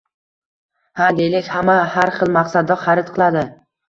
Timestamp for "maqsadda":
2.39-2.79